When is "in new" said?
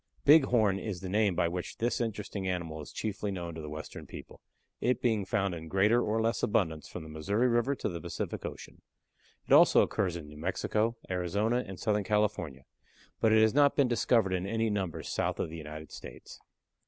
10.15-10.39